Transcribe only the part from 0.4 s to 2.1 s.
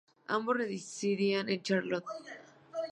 residían en Charlotte.